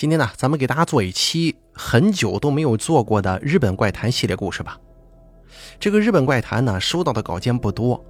[0.00, 4.78] 今天呢，咱们给大家做一期很久都没有做过的日本怪谈系列故事吧。
[5.78, 8.02] 这个日本怪谈呢，收到的稿件不多，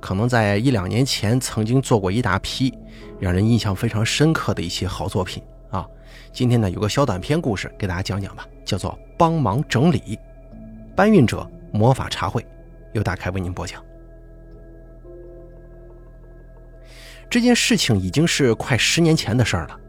[0.00, 2.76] 可能在一两年前曾经做过一大批
[3.20, 5.40] 让人印象非常深刻的一些好作品
[5.70, 5.86] 啊。
[6.32, 10.00] 今天呢，有个小短篇故事给大家讲讲吧，叫做《帮忙整理》，
[10.96, 12.44] 搬运者魔法茶会，
[12.92, 13.80] 由大开为您播讲。
[17.30, 19.80] 这件事情已经是快十年前的事儿了。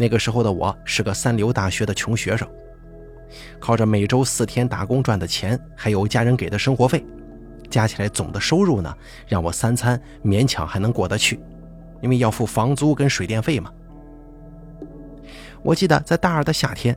[0.00, 2.48] 那个时候的我是个三流大学的穷学生，
[3.58, 7.04] 靠着每周四天打工赚的钱，还有家人给的生活费，
[7.68, 11.40] 加起来总的收入呢，让我三餐勉强还能过得去，
[12.00, 13.72] 因为要付房租跟水电费嘛。
[15.62, 16.96] 我记得在大二的夏天，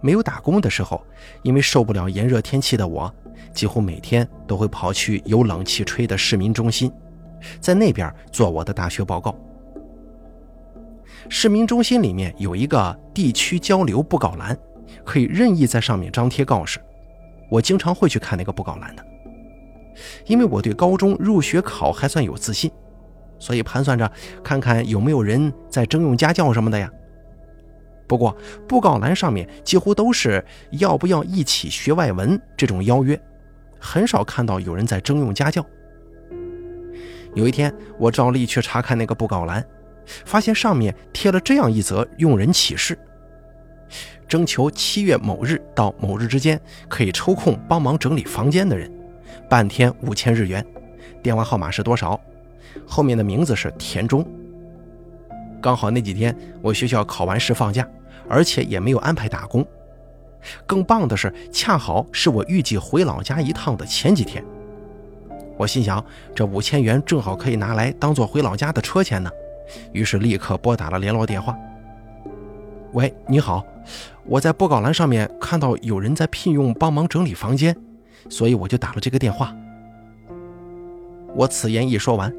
[0.00, 1.00] 没有打工的时候，
[1.42, 3.14] 因为受不了炎热天气的我，
[3.54, 6.92] 几乎每天都会跑去有冷气吹的市民中心，
[7.60, 9.32] 在那边做我的大学报告。
[11.34, 14.54] 市民中心里面有一个地区交流布告栏，
[15.02, 16.78] 可以任意在上面张贴告示。
[17.50, 19.02] 我经常会去看那个布告栏的，
[20.26, 22.70] 因为我对高中入学考还算有自信，
[23.38, 24.12] 所以盘算着
[24.44, 26.92] 看看有没有人在征用家教什么的呀。
[28.06, 28.36] 不过
[28.68, 33.18] 布告栏上面几乎都是要不要一起学外文这种邀约，
[33.78, 35.64] 很少看到有人在征用家教。
[37.34, 39.66] 有一天，我照例去查看那个布告栏。
[40.24, 42.98] 发现上面贴了这样一则用人启事：
[44.28, 48.90] 征求七月某日到某日之间可以抽空帮忙整理房间的人，
[49.48, 50.64] 半天五千日元，
[51.22, 52.20] 电话号码是多少？
[52.86, 54.26] 后面的名字是田中。
[55.60, 57.86] 刚好那几天我学校考完试放假，
[58.28, 59.66] 而且也没有安排打工。
[60.66, 64.42] 更棒的是，恰好是我预计回老家一趟的前几天。
[65.56, 66.04] 我心想，
[66.34, 69.30] 这五千元正好可以拿来当做回老家的车钱呢。
[69.92, 71.56] 于是立刻拨打了联络电话。
[72.92, 73.64] 喂，你好，
[74.24, 77.74] 我在布告栏上面看到有人在聘用帮忙整理房间，
[78.28, 79.54] 所以我就打了这个电话。
[81.34, 82.30] 我此言一说完，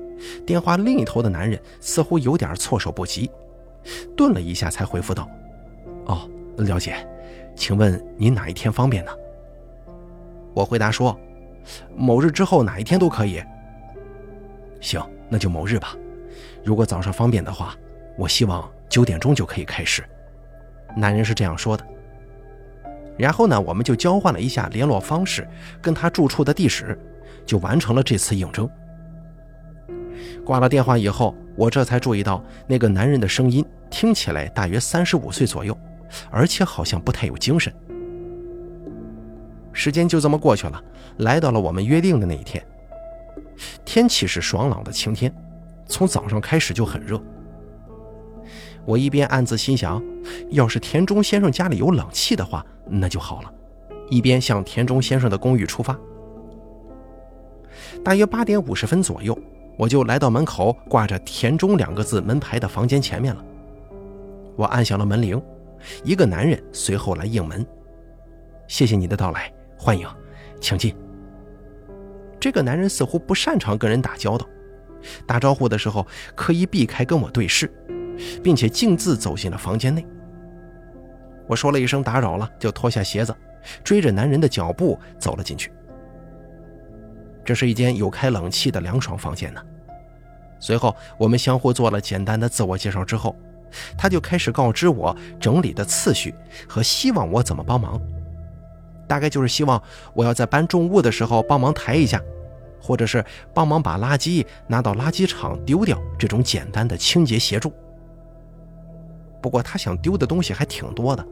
[0.46, 3.32] 电话另一头的男人似乎有点措手不及，
[4.16, 5.28] 顿了一下才回复道
[6.06, 6.96] ：“哦，了解，
[7.56, 9.12] 请问您哪一天方便呢？”
[10.54, 11.20] 我回答说
[11.98, 13.44] ：“某日之后哪一天都可以。”
[14.80, 15.96] 行，那就某日吧。
[16.64, 17.76] 如果早上方便的话，
[18.18, 20.04] 我希望九点钟就可以开始。
[20.96, 21.86] 男人是这样说的。
[23.18, 25.48] 然后呢，我们就交换了一下联络方式，
[25.82, 26.98] 跟他住处的地址，
[27.46, 28.70] 就完成了这次应征。
[30.46, 35.78] 挂了电话以后，我这才注意到那个男人的声音听起来大约三十五岁左右，
[36.32, 37.74] 而且好像不太有精神。
[39.72, 40.82] 时间就这么过去了，
[41.18, 42.64] 来到了我们约定的那一天。
[43.86, 45.34] 天气是爽朗的晴天。
[45.86, 47.22] 从早上开始就很热，
[48.86, 50.02] 我一边暗自心想，
[50.50, 53.54] 要是田中先生家里有冷气的话，那就好了，
[54.10, 55.98] 一边向田中先生的公寓出发。
[58.04, 59.38] 大约八点五十分左右，
[59.78, 63.44] 我就来到门口挂着“田中”两个字门牌的房间前面了。
[64.56, 65.42] 我按响了门铃，
[66.04, 67.66] 一个男人随后来应门
[68.68, 70.08] ：“谢谢你的到来，欢迎，
[70.60, 70.96] 请进。”
[72.40, 74.46] 这个男人似乎不擅长跟人打交道。
[75.26, 76.06] 打招呼的时候，
[76.36, 77.72] 刻意避开跟我对视，
[78.44, 80.06] 并且径自走进了房间内。
[81.48, 83.36] 我说了一声打扰了，就脱下鞋子，
[83.84, 85.72] 追着男人的脚步走了进去。
[87.46, 89.62] 这是一间有开冷气的凉爽房间呢。
[90.60, 93.36] 随后，我们相互做了简单的自我介绍之后，
[93.98, 96.34] 他就开始告知我整理的次序
[96.68, 98.02] 和希望我怎么帮忙。
[99.06, 99.84] 大概就是希望
[100.14, 102.22] 我要在搬重物的时候帮忙抬一下。
[102.84, 103.24] 或者是
[103.54, 107.72] 帮忙把垃圾拿到垃圾场丢掉，这种简单的清洁协助。
[109.42, 111.26] 不过他想丢的东西还挺多的，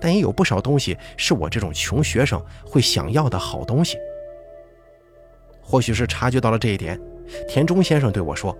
[0.00, 3.98] 但也有不少东西是我这种穷学生会想要的好东西。
[5.60, 6.98] 或许是察觉到了这一点，
[7.48, 8.56] 田中先生对我说：“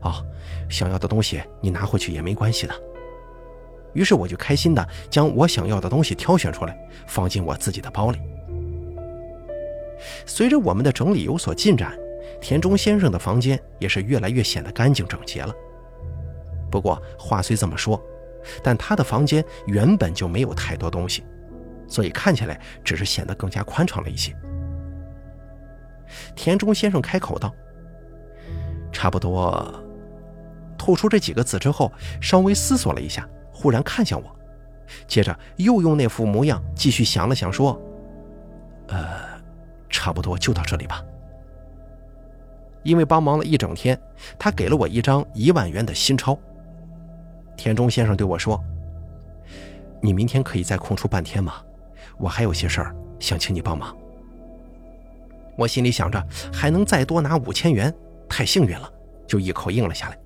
[0.00, 0.22] 啊，
[0.68, 2.74] 想要的东西你拿回去也没关系的。”
[3.94, 8.18] 于是我就开心的将我想要的东西挑选出来，放进我自己的包里。
[10.26, 11.92] 随着我们的整理有所进展，
[12.40, 15.54] 田中先生的房间也是越来越显得干净整洁了。
[16.70, 18.00] 不过话虽这么说，
[18.62, 21.24] 但他的房间原本就没有太多东西，
[21.88, 24.34] 所以看起来只是显得更加宽敞了一些。
[26.34, 27.52] 田中先生开口道
[28.92, 29.84] ：“差不多。”
[30.78, 31.92] 吐出这几个字之后，
[32.22, 34.34] 稍微思索了一下，忽然看向我，
[35.06, 37.80] 接着又用那副模样继续想了想，说
[38.88, 39.28] ：“呃。”
[39.90, 41.04] 差不多就到这里吧。
[42.82, 44.00] 因为帮忙了一整天，
[44.38, 46.38] 他给了我一张一万元的新钞。
[47.56, 48.58] 田中先生对我说
[50.00, 51.56] ：“你明天可以再空出半天吗？
[52.16, 53.94] 我还有些事儿想请你帮忙。”
[55.58, 57.94] 我心里想着，还能再多拿五千元，
[58.26, 58.90] 太幸运了，
[59.26, 60.18] 就一口应了下来。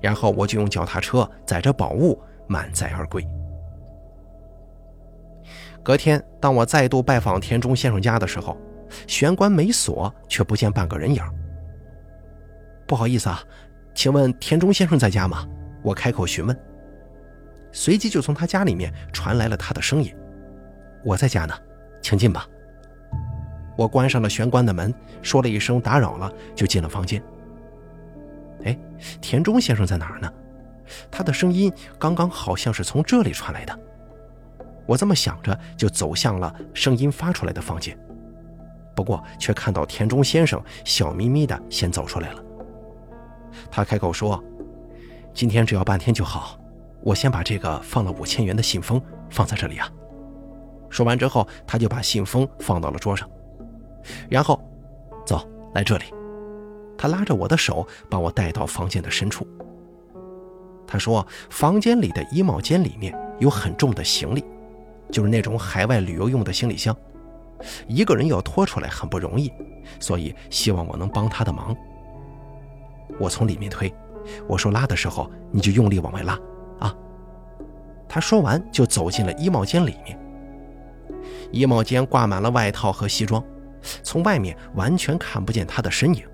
[0.00, 3.24] 然后我就用脚踏车载着宝物满载而归。
[5.86, 8.58] 隔天，当我再度拜访田中先生家的时候，
[9.06, 11.22] 玄关没锁，却不见半个人影。
[12.88, 13.40] 不好意思啊，
[13.94, 15.46] 请问田中先生在家吗？
[15.84, 16.58] 我开口询问。
[17.70, 20.12] 随即就从他家里面传来了他的声音
[21.06, 21.54] ：“我在家呢，
[22.02, 22.48] 请进吧。”
[23.78, 24.92] 我关上了玄关的门，
[25.22, 27.22] 说了一声“打扰了”，就进了房间。
[28.64, 28.76] 哎，
[29.20, 30.28] 田中先生在哪儿呢？
[31.12, 33.78] 他的声音刚刚好像是从这里传来的。
[34.86, 37.98] 我这么想着，就走向了声音发出来的房间。
[38.94, 42.42] 不过，却看到田中先生笑眯眯的先走出来了。
[43.70, 44.42] 他开口说
[45.34, 46.58] ：“今天只要半天就好，
[47.02, 49.90] 我先把这个放了五千元的信封放在这里啊。”
[50.88, 53.28] 说完之后，他就把信封放到了桌上，
[54.30, 54.58] 然后，
[55.26, 56.04] 走来这里。
[56.96, 59.46] 他拉着我的手，把我带到房间的深处。
[60.86, 64.42] 他说：“房间里的衣帽间里面有很重的行李，
[65.10, 66.96] 就是那种海外旅游用的行李箱，
[67.86, 69.52] 一个人要拖出来很不容易，
[70.00, 71.74] 所以希望我能帮他的忙。”
[73.18, 73.92] 我从里面推，
[74.48, 76.38] 我说：“拉的时候你就用力往外拉，
[76.80, 76.94] 啊！”
[78.08, 80.18] 他说完就走进了衣帽间里面。
[81.52, 83.42] 衣帽间挂满了外套和西装，
[84.02, 86.24] 从外面完全看不见他的身影。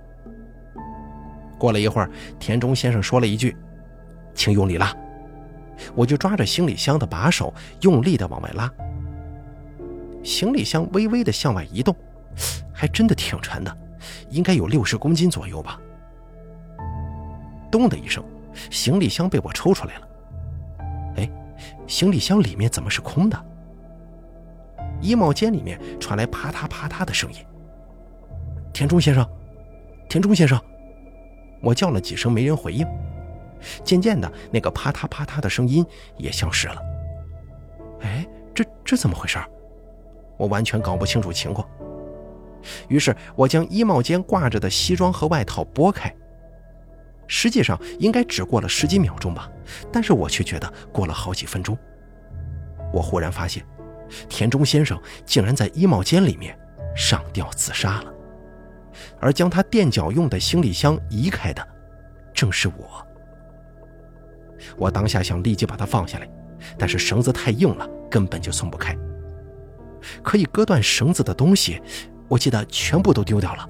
[1.59, 2.11] 过了一会儿，
[2.41, 3.57] 田中先生说了一句
[4.35, 4.93] ：“请用力拉。”
[5.94, 8.70] 我就抓着行李箱的把手，用力的往外拉。
[10.23, 11.94] 行李箱微微的向外移动，
[12.73, 13.76] 还真的挺沉的，
[14.31, 15.81] 应该有六十公斤左右吧。
[17.70, 18.23] 咚的一声，
[18.70, 20.08] 行李箱被我抽出来了。
[21.17, 21.31] 哎，
[21.87, 23.44] 行李箱里面怎么是空的？
[25.00, 27.38] 衣帽间里面传来啪嗒啪嗒的声音。
[28.73, 29.26] 田中先生，
[30.08, 30.61] 田中先生。
[31.61, 32.87] 我叫了几声，没人回应。
[33.85, 35.85] 渐渐的，那个啪嗒啪嗒的声音
[36.17, 36.82] 也消失了。
[38.00, 39.38] 哎，这这怎么回事？
[40.37, 41.69] 我完全搞不清楚情况。
[42.88, 46.12] 于是我将衣帽间挂着的西装和外套拨开。
[47.29, 49.50] 实际上应该只过了十几秒钟吧，
[49.91, 51.76] 但是我却觉得过了好几分钟。
[52.93, 53.65] 我忽然发现，
[54.29, 56.58] 田中先生竟然在衣帽间里面
[56.94, 58.12] 上吊自杀了。
[59.19, 61.67] 而将他垫脚用的行李箱移开的，
[62.35, 63.06] 正是我。
[64.76, 66.29] 我当下想立即把它放下来，
[66.79, 68.97] 但是绳子太硬了，根本就松不开。
[70.23, 71.81] 可以割断绳子的东西，
[72.29, 73.69] 我记得全部都丢掉了。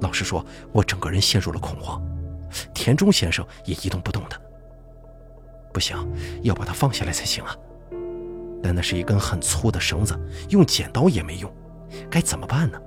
[0.00, 2.02] 老实说，我整个人陷入了恐慌。
[2.74, 4.40] 田中先生也一动不动的。
[5.72, 5.96] 不行，
[6.42, 7.56] 要把它放下来才行啊！
[8.62, 10.18] 但那是一根很粗的绳子，
[10.50, 11.52] 用剪刀也没用，
[12.10, 12.78] 该怎么办呢？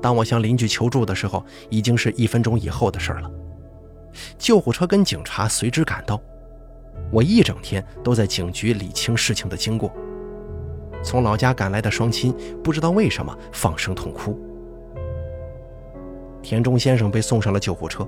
[0.00, 3.30] 当我向邻居求助的时候，已经是一分钟以后的事了。
[4.38, 6.20] 救护车跟警察随之赶到，
[7.10, 9.92] 我一整天都在警局理清事情的经过。
[11.02, 14.38] 从老家赶来的双亲不知道为什么放声痛哭。
[16.42, 18.06] 田中先生被送上了救护车，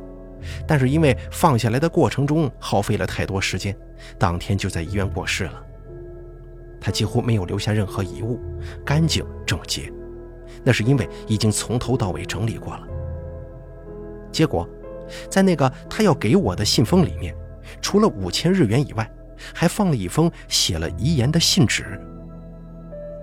[0.66, 3.76] 但是因为放下来的过程中耗费了太多时间，
[4.18, 5.62] 当天就在医院过世了。
[6.80, 8.40] 他几乎没有留下任何遗物，
[8.84, 9.92] 干净整洁。
[10.64, 12.86] 那是因为已经从头到尾整理过了。
[14.32, 14.68] 结果，
[15.28, 17.34] 在那个他要给我的信封里面，
[17.80, 19.10] 除了五千日元以外，
[19.54, 22.00] 还放了一封写了遗言的信纸。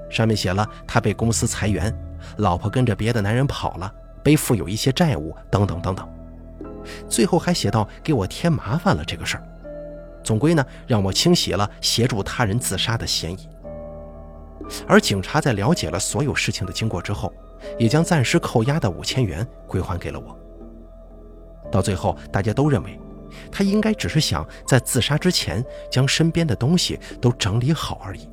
[0.09, 1.93] 上面写了他被公司裁员，
[2.37, 6.07] 老婆跟着别的男人跑了，背负有一些债务等等等等。
[7.09, 9.43] 最后还写到给我添麻烦了这个事儿，
[10.23, 13.49] 总归呢让我清洗了协助他人自杀的嫌疑。
[14.87, 17.33] 而警察在了解了所有事情的经过之后，
[17.77, 20.37] 也将暂时扣押的五千元归还给了我。
[21.71, 22.99] 到最后，大家都认为，
[23.51, 28.29] 他应该只是想在自杀之前将身边的东西都整理好而已。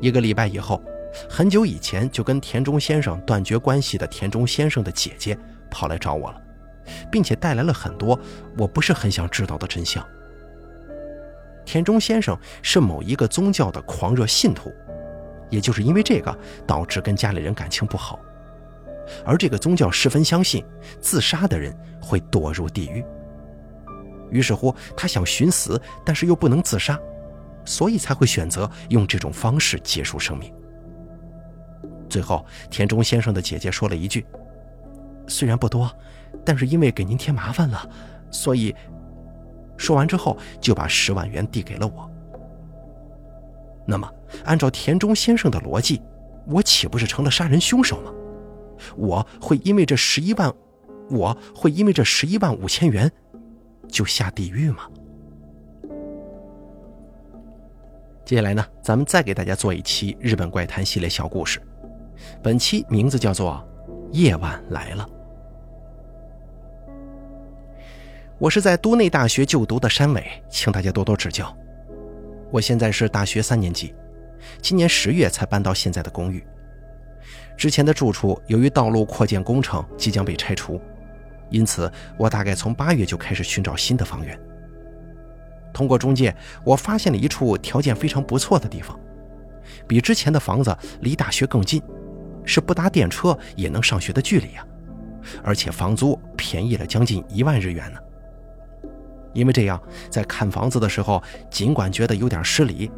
[0.00, 0.80] 一个礼拜以后，
[1.28, 5.36] 很久以前就跟田中先生断绝关系的田中先生的姐姐
[5.70, 6.42] 跑来找我了，
[7.10, 8.18] 并且带来了很多
[8.56, 10.04] 我不是很想知道的真相。
[11.66, 14.72] 田中先生是某一个宗教的狂热信徒，
[15.50, 18.18] 也就是因为这个导致跟家里人感情不好，
[19.24, 20.64] 而这个宗教十分相信
[21.00, 23.04] 自杀的人会堕入地狱。
[24.30, 26.98] 于是乎，他想寻死，但是又不能自杀，
[27.64, 30.52] 所以才会选择用这种方式结束生命。
[32.08, 34.24] 最后，田中先生的姐姐说了一句
[35.26, 35.90] ：“虽然不多，
[36.44, 37.88] 但是因为给您添麻烦了，
[38.30, 38.74] 所以……”
[39.76, 42.10] 说完之后就把十万元递给了我。
[43.86, 44.12] 那么，
[44.44, 46.02] 按照田中先生的逻辑，
[46.46, 48.12] 我岂不是成了杀人凶手吗？
[48.96, 50.52] 我会因为这十一万，
[51.10, 53.10] 我会因为这十一万五千元，
[53.88, 54.88] 就下地狱吗？
[58.24, 61.60] 接下来呢，咱们再给大家做一期日本怪谈系列小故事，
[62.42, 63.66] 本期名字叫做
[64.12, 65.08] 《夜晚来了》。
[68.38, 71.54] 我是在都内大学就读的山尾，请大家多多指教。
[72.52, 73.94] 我现在是大学三年级，
[74.62, 76.42] 今年十月才搬到现在的公寓。
[77.60, 80.80] 之前的住处由于道路扩建工程即将被拆除，
[81.50, 84.40] 因此我大概从八月就开始寻找新的房源。
[85.70, 88.98] 通过中介，我发现了一处条件非常不错的地方，
[89.86, 91.82] 比之前的房子离大学更近，
[92.46, 94.66] 是不搭电车也能上学的距离啊！
[95.44, 97.98] 而且房租便宜了将近一万日元呢。
[99.34, 102.90] 因为这样，在看房子的时候，尽管觉得有点失礼，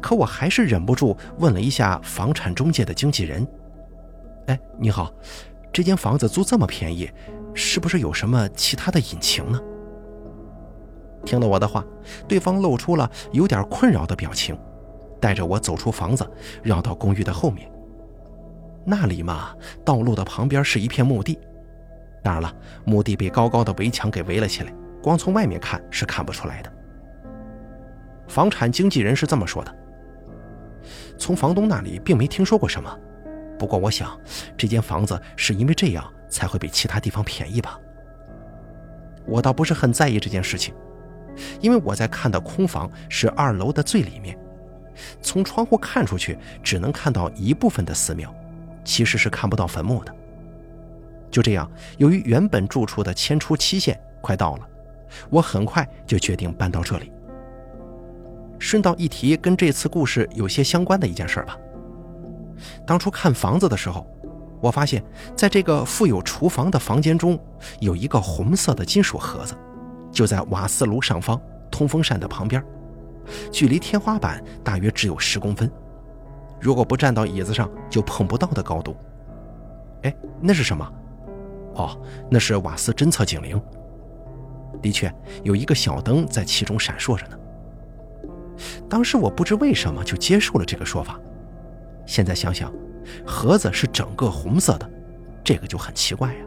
[0.00, 3.46] 可我还是忍不住问了一下房产中介的经纪人
[4.50, 5.12] ：“哎，你好，
[5.72, 7.08] 这间房子租这么便宜，
[7.54, 9.60] 是不是有什么其他的隐情呢？”
[11.24, 11.84] 听了我的话，
[12.26, 14.58] 对方露出了有点困扰的表情，
[15.20, 16.28] 带着我走出房子，
[16.64, 17.70] 绕到公寓的后面。
[18.84, 19.54] 那里嘛，
[19.84, 21.38] 道路的旁边是一片墓地，
[22.24, 22.52] 当然了，
[22.84, 26.72] 墓地被高高的围墙给围了起来，光从外面看是看不出来的。
[28.26, 29.72] 房产经纪人是这么说的：
[31.16, 32.98] 从房东那里并没听说过什么，
[33.60, 34.18] 不过我想，
[34.56, 37.78] 这间房子是因为这样才会比其他地方便宜吧。
[39.26, 40.74] 我倒不是很在意这件事情。
[41.60, 44.34] 因为我在看的空房是二楼的最里面，
[45.20, 48.34] 从窗户看出去只能看到一部分的寺庙，
[48.82, 50.14] 其实是看不到坟墓的。
[51.30, 54.66] 就这样，由于原本住处的迁出期限快到了，
[55.28, 57.12] 我很快就决定搬到这里。
[58.58, 61.58] 顺道一提，跟这次故事有些相关的一件事吧。
[62.86, 64.06] 当初看房子的时候，
[64.60, 65.02] 我发现
[65.36, 67.38] 在这个附有厨房的房间中，
[67.80, 69.54] 有一个红色的金属盒子。
[70.12, 71.40] 就在瓦斯炉上方，
[71.70, 72.62] 通风扇的旁边，
[73.52, 75.70] 距离天花板大约只有十公分，
[76.60, 78.96] 如果不站到椅子上就碰不到的高度。
[80.02, 80.92] 哎，那是什么？
[81.74, 81.96] 哦，
[82.28, 83.60] 那是瓦斯侦测警铃。
[84.82, 85.12] 的确，
[85.44, 87.38] 有一个小灯在其中闪烁着呢。
[88.88, 91.20] 当时我不知为什么就接受了这个说法，
[92.10, 92.72] 现在想想，
[93.24, 94.90] 盒子是整个红色的，
[95.44, 96.40] 这个就很奇怪呀。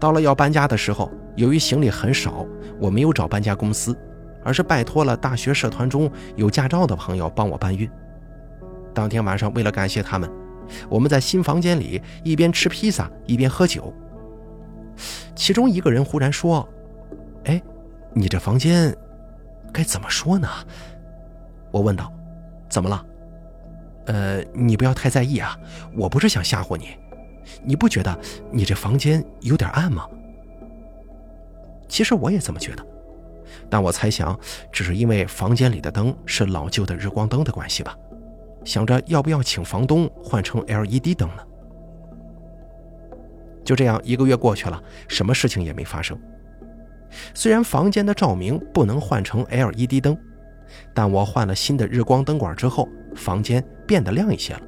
[0.00, 2.46] 到了要搬家的时候，由于行李很少，
[2.80, 3.94] 我没有找搬家公司，
[4.42, 7.86] 而是拜托了大学社团中有驾照的朋友帮我搬运。
[8.94, 10.26] 当天晚上，为了感谢他们，
[10.88, 13.92] 我们在新房间里一边吃披萨一边喝酒。
[15.36, 16.66] 其中一个人忽然说
[17.44, 17.62] ：“哎，
[18.14, 18.96] 你这房间
[19.70, 20.48] 该怎么说呢？”
[21.70, 22.10] 我问道
[22.68, 23.04] ：“怎么了
[24.06, 25.58] ？”“呃，你不要太在意啊，
[25.94, 26.96] 我不是想吓唬你。”
[27.64, 28.18] 你不觉得
[28.52, 30.06] 你这房间有点暗吗？
[31.88, 32.86] 其实我也这么觉得，
[33.70, 34.38] 但我猜想，
[34.70, 37.96] 只是因为房间里的灯是老旧的日光灯的关系吧。
[38.64, 41.42] 想着要不要请房东换成 LED 灯呢？
[43.64, 46.20] 就这样，一个月过去了，什么事情也没发生。
[47.32, 50.16] 虽然房间的照明不能换成 LED 灯，
[50.92, 54.62] 但我换了新的日光灯管之后，房间变得亮一些了。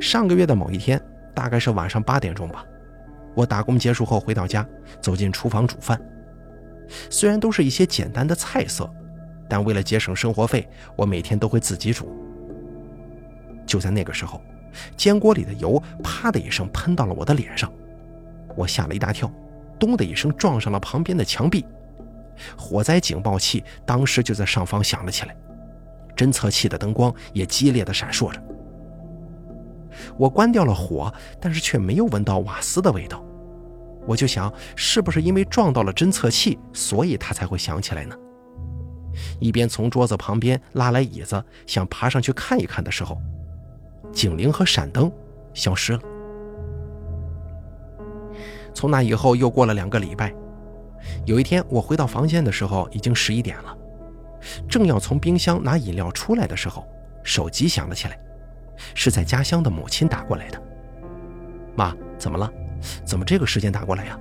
[0.00, 1.00] 上个月的某一天，
[1.34, 2.64] 大概是晚上八点钟吧，
[3.34, 4.66] 我打工结束后回到家，
[5.00, 6.00] 走进厨房煮饭。
[7.10, 8.88] 虽然都是一些简单的菜色，
[9.48, 12.08] 但为了节省生活费，我每天都会自己煮。
[13.66, 14.40] 就在那个时候，
[14.96, 17.72] 煎锅里的油啪的一声喷到了我的脸上，
[18.54, 19.28] 我吓了一大跳，
[19.80, 21.66] 咚的一声撞上了旁边的墙壁。
[22.56, 25.36] 火灾警报器当时就在上方响了起来，
[26.16, 28.42] 侦测器的灯光也激烈的闪烁着。
[30.16, 33.24] 我关掉了火，但是却没有闻到瓦斯的味道。
[34.06, 38.14] 我就想，是不是因为撞到了侦测器，所以它才会响起来呢？
[39.40, 43.18] 一边从桌子旁边拉来椅子，想爬上去看一看的时候，
[44.12, 45.10] 警铃和闪灯
[45.54, 46.00] 消失了。
[48.74, 50.32] 从那以后又过了两个礼拜，
[51.24, 53.76] 有一天我回到房间的时候，已经十一点了，
[54.68, 56.86] 正要从冰箱拿饮料出来的时候，
[57.22, 58.18] 手机响了起来。
[58.94, 60.62] 是在家乡的母亲打过来的。
[61.74, 62.52] 妈，怎么了？
[63.06, 64.20] 怎么这个时间打过来呀？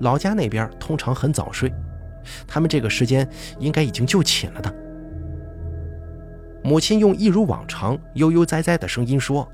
[0.00, 1.72] 老家那边通常很早睡，
[2.46, 3.28] 他们这个时间
[3.60, 4.74] 应该已经就寝了的。
[6.64, 9.48] 母亲用一如往常悠悠哉哉的声音说：“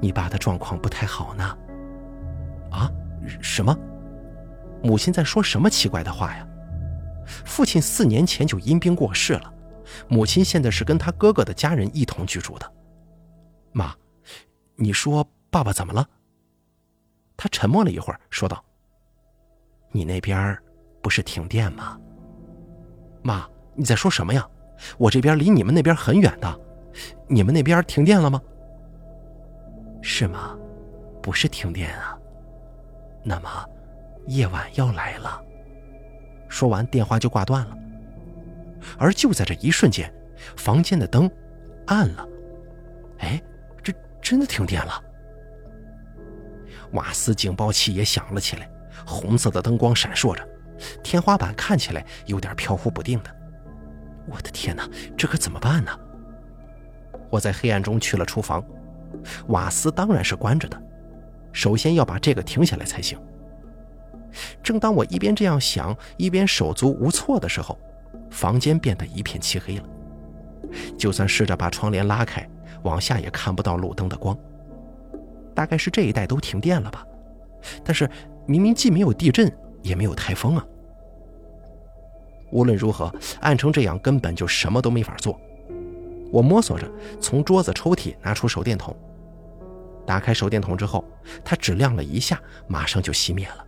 [0.00, 1.58] 你爸的状况不太好呢。”
[2.72, 2.90] 啊，
[3.42, 3.76] 什么？
[4.82, 6.46] 母亲在说什么奇怪的话呀？
[7.44, 9.54] 父亲四年前就因病过世了，
[10.08, 12.72] 母亲现在是跟他哥哥的家人一同居住的。
[13.72, 13.94] 妈，
[14.74, 16.08] 你说爸爸怎么了？
[17.36, 18.62] 他沉默了一会儿，说道
[19.92, 20.58] ：“你那边
[21.00, 21.98] 不是停电吗？”
[23.22, 24.46] 妈，你在说什么呀？
[24.98, 26.60] 我这边离你们那边很远的，
[27.28, 28.40] 你们那边停电了吗？
[30.02, 30.56] 是吗？
[31.22, 32.18] 不是停电啊。
[33.22, 33.48] 那么，
[34.30, 35.42] 夜晚要来了。
[36.48, 37.76] 说完，电话就挂断了。
[38.96, 40.12] 而就在这一瞬间，
[40.56, 41.28] 房间的灯
[41.86, 42.26] 暗了。
[43.18, 43.42] 哎，
[43.82, 45.02] 这真的停电了！
[46.92, 48.70] 瓦斯警报器也响了起来，
[49.04, 50.48] 红色的灯光闪烁着，
[51.02, 53.36] 天花板看起来有点飘忽不定的。
[54.26, 55.90] 我的天哪，这可怎么办呢？
[57.30, 58.64] 我在黑暗中去了厨房，
[59.48, 60.80] 瓦斯当然是关着的，
[61.52, 63.20] 首先要把这个停下来才行。
[64.62, 67.78] 正当我一边这样想，一边手足无措的时候，
[68.30, 69.84] 房间变得一片漆黑了。
[70.96, 72.48] 就算试着把窗帘拉开，
[72.82, 74.36] 往下也看不到路灯的光。
[75.54, 77.04] 大概是这一带都停电了吧？
[77.84, 78.08] 但是
[78.46, 80.64] 明明既没有地震，也没有台风啊。
[82.52, 85.38] 无论如何，暗成这样根本就什么都没法做。
[86.32, 86.88] 我摸索着
[87.20, 88.96] 从桌子抽屉拿出手电筒，
[90.06, 91.04] 打开手电筒之后，
[91.44, 93.66] 它只亮了一下，马上就熄灭了。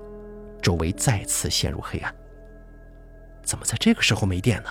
[0.63, 2.15] 周围再次陷入黑暗。
[3.43, 4.71] 怎么在这个时候没电呢？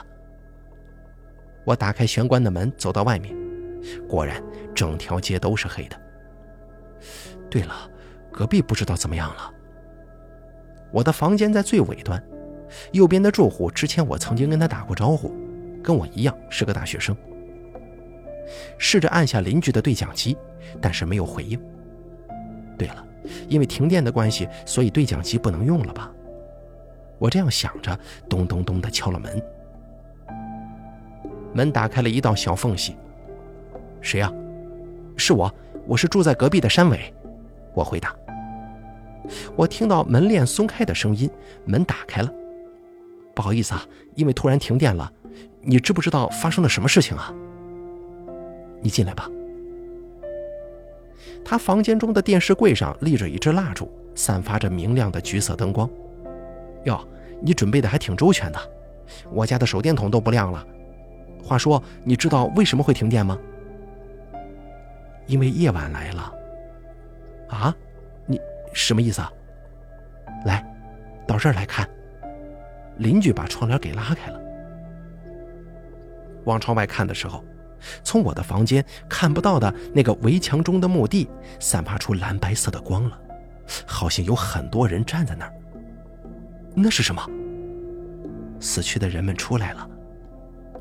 [1.65, 3.35] 我打开玄关的门，走到外面，
[4.07, 4.41] 果然
[4.73, 6.01] 整条街都是黑的。
[7.49, 7.91] 对了，
[8.31, 9.53] 隔壁不知道怎么样了。
[10.91, 12.23] 我的房间在最尾端，
[12.93, 15.35] 右边的住户之前我曾经跟他打过招呼，
[15.83, 17.15] 跟我一样是个大学生。
[18.77, 20.37] 试着按下邻居的对讲机，
[20.81, 21.61] 但是没有回应。
[22.77, 23.05] 对了。
[23.47, 26.11] 因为停电的关系，所以对讲机不能用了吧？
[27.17, 27.97] 我这样想着，
[28.27, 29.43] 咚咚咚的敲了门。
[31.53, 32.95] 门打开了一道小缝隙。
[34.01, 34.31] 谁呀？
[35.15, 35.53] 是我，
[35.85, 37.13] 我是住在隔壁的山尾。
[37.73, 38.15] 我回答。
[39.55, 41.29] 我听到门链松开的声音，
[41.65, 42.33] 门打开了。
[43.35, 45.11] 不好意思啊，因为突然停电了。
[45.61, 47.31] 你知不知道发生了什么事情啊？
[48.81, 49.29] 你进来吧。
[51.43, 55.89] 他房间中的电视柜上立着一支蜡烛，散发着明亮的橘色灯光。
[56.85, 57.05] 哟，
[57.41, 58.59] 你准备的还挺周全的，
[59.31, 60.65] 我家的手电筒都不亮了。
[61.43, 63.37] 话说，你知道为什么会停电吗？
[65.27, 66.33] 因为夜晚来了。
[67.49, 67.75] 啊？
[68.25, 68.39] 你
[68.73, 69.31] 什么意思啊？
[70.45, 70.65] 来，
[71.27, 71.87] 到这儿来看。
[72.97, 74.39] 邻居把窗帘给拉开了。
[76.45, 77.43] 往窗外看的时候。
[78.03, 83.19] 从我的房间看不到的那个围墙中的墓地，散发出蓝白色的光了，
[83.85, 85.53] 好像有很多人站在那儿。
[86.73, 87.21] 那是什么？
[88.59, 89.89] 死去的人们出来了，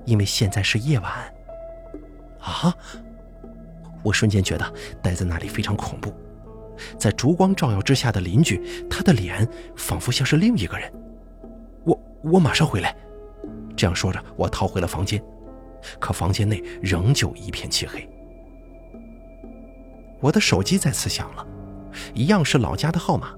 [0.05, 1.13] 因为现在是夜晚。
[2.41, 2.75] 啊！
[4.03, 6.11] 我瞬间觉得待在那里非常恐怖，
[6.99, 10.91] 在烛光照耀之下的邻居，他的脸仿佛像是另一个人。
[11.85, 12.97] 我我马上回来。
[13.77, 15.23] 这样说着，我逃回了房间。
[15.99, 18.09] 可房间内仍旧一片漆黑。
[20.21, 21.47] 我的手机再次响了，
[22.15, 23.35] 一样是老家的号码。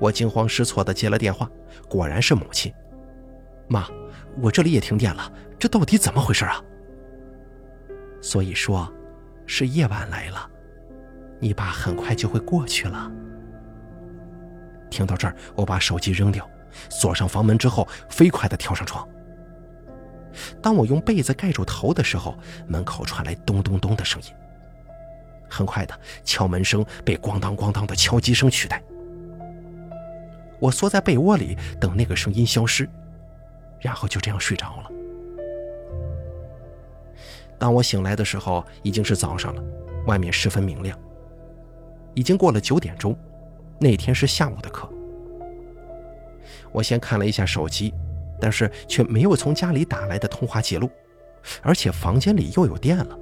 [0.00, 1.48] 我惊慌失措地接了电话，
[1.88, 2.72] 果然是母亲。
[3.68, 3.86] 妈，
[4.40, 6.60] 我这里也停电了，这到底怎么回事啊？
[8.20, 8.92] 所以说，
[9.46, 10.50] 是夜晚来了，
[11.38, 13.10] 你爸很快就会过去了。
[14.90, 16.48] 听到这儿，我把手机扔掉，
[16.90, 19.08] 锁上房门之后，飞快地跳上床。
[20.60, 24.28] 当我用被子盖住头的时候，门口传来咚咚咚的声音。
[25.48, 28.82] 很快的，敲门声被咣当咣当的敲击声取代。
[30.58, 32.88] 我缩在被窝里等那个声音消失，
[33.80, 34.90] 然后就这样睡着了。
[37.58, 39.62] 当我醒来的时候，已经是早上了，
[40.06, 40.98] 外面十分明亮。
[42.14, 43.16] 已经过了九点钟，
[43.78, 44.88] 那天是下午的课。
[46.70, 47.92] 我先看了一下手机。
[48.42, 50.90] 但是却没有从家里打来的通话记录，
[51.62, 53.16] 而且房间里又有电了。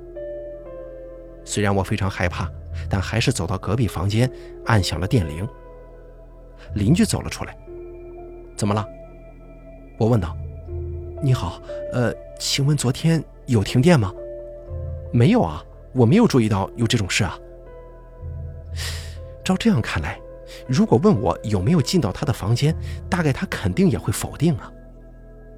[1.45, 2.51] 虽然我非常害怕，
[2.89, 4.31] 但还是走到隔壁房间，
[4.65, 5.47] 按响了电铃。
[6.73, 7.55] 邻居走了出来。
[8.57, 8.83] 怎么了？
[9.99, 10.35] 我问道。
[11.23, 11.61] 你好，
[11.93, 14.11] 呃，请问昨天有停电吗？
[15.13, 17.39] 没有啊，我没有注意到有这种事啊。
[19.45, 20.19] 照这样看来，
[20.67, 22.75] 如果问我有没有进到他的房间，
[23.11, 24.73] 大概他肯定也会否定啊。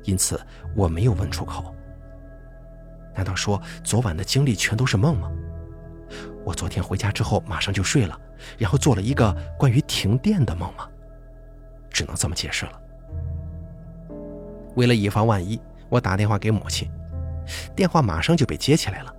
[0.05, 0.41] 因此，
[0.75, 1.75] 我没有问出口。
[3.15, 5.31] 难道说昨晚的经历全都是梦吗？
[6.45, 8.19] 我昨天回家之后马上就睡了，
[8.59, 10.89] 然后做了一个关于停电的梦吗？
[11.91, 12.81] 只能这么解释了。
[14.75, 16.91] 为了以防万一，我打电话给母亲，
[17.77, 19.15] 电话马上就被接起来了。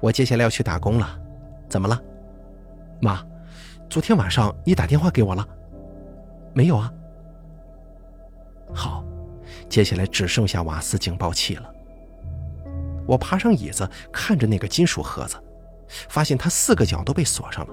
[0.00, 1.20] 我接下来要去打工了，
[1.68, 2.02] 怎么了？
[3.00, 3.22] 妈，
[3.90, 5.46] 昨天晚上你打电话给我了？
[6.54, 6.92] 没有啊。
[8.74, 9.04] 好，
[9.72, 11.74] 接下来只剩下瓦斯警报器了。
[13.06, 15.42] 我爬上椅子，看着那个金属盒子，
[16.10, 17.72] 发现它四个角都被锁上了。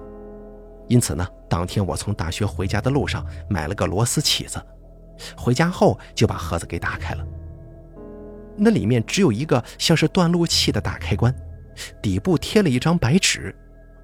[0.88, 4.58] 因此呢，当天我从大学回家的路上买了个螺丝起子，
[5.36, 7.26] 回家后就把盒子给打开了。
[8.56, 11.34] 那里面只有一个像是断路器的大开关，
[12.00, 13.54] 底部贴了一张白纸，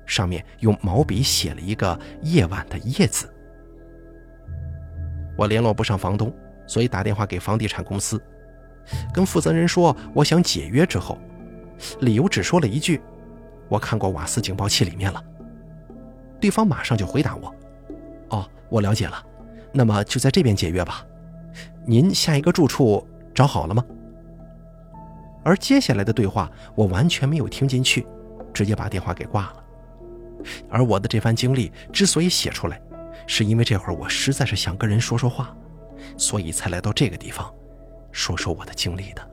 [0.04, 3.26] 上面用毛笔写了一个“夜晚”的“夜”字。
[5.38, 6.30] 我联络不上房东，
[6.66, 8.20] 所以打电话给房地产公司。
[9.12, 11.18] 跟负责人说我想解约之后，
[12.00, 13.00] 理由只说了一句
[13.68, 15.22] ：“我看过瓦斯警报器里面了。”
[16.40, 17.54] 对方马上就回答我
[18.30, 19.24] ：“哦，我了解了，
[19.72, 21.04] 那么就在这边解约吧。
[21.84, 23.84] 您下一个住处找好了吗？”
[25.42, 28.06] 而接下来的对话我完全没有听进去，
[28.52, 29.64] 直接把电话给挂了。
[30.68, 32.80] 而我的这番经历之所以写出来，
[33.26, 35.56] 是因为这会儿我实在是想跟人说说话，
[36.16, 37.52] 所以才来到这个地方。
[38.12, 39.30] 说说我的经历的。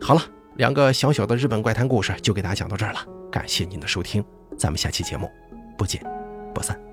[0.00, 0.22] 好了，
[0.56, 3.00] 两个小小的日本怪谈故事就给大家讲到这儿了，
[3.30, 4.24] 感谢您的收听，
[4.56, 5.30] 咱们下期节目
[5.76, 6.02] 不见
[6.54, 6.87] 不散。